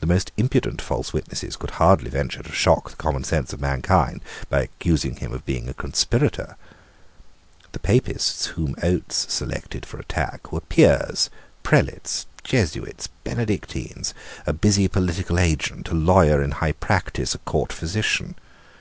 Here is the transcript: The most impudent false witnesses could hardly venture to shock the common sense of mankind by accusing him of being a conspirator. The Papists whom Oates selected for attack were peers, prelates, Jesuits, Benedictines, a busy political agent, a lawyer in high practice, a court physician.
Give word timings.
The 0.00 0.06
most 0.06 0.30
impudent 0.36 0.80
false 0.80 1.12
witnesses 1.12 1.56
could 1.56 1.70
hardly 1.72 2.08
venture 2.08 2.40
to 2.40 2.52
shock 2.52 2.90
the 2.90 2.96
common 2.96 3.24
sense 3.24 3.52
of 3.52 3.60
mankind 3.60 4.20
by 4.48 4.60
accusing 4.62 5.16
him 5.16 5.32
of 5.32 5.44
being 5.44 5.68
a 5.68 5.74
conspirator. 5.74 6.56
The 7.72 7.80
Papists 7.80 8.46
whom 8.54 8.76
Oates 8.80 9.26
selected 9.34 9.84
for 9.84 9.98
attack 9.98 10.52
were 10.52 10.60
peers, 10.60 11.30
prelates, 11.64 12.26
Jesuits, 12.44 13.08
Benedictines, 13.24 14.14
a 14.46 14.52
busy 14.52 14.86
political 14.86 15.36
agent, 15.36 15.88
a 15.88 15.94
lawyer 15.94 16.40
in 16.44 16.52
high 16.52 16.70
practice, 16.70 17.34
a 17.34 17.38
court 17.38 17.72
physician. 17.72 18.36